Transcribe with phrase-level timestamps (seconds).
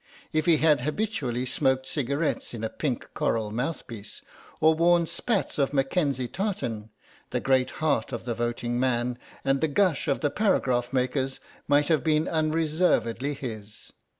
[0.33, 4.23] If he had habitually smoked cigarettes in a pink coral mouthpiece,
[4.59, 6.89] or worn spats of Mackenzie tartan,
[7.29, 11.87] the great heart of the voting man, and the gush of the paragraph makers might
[11.89, 13.93] have been unreservedly his.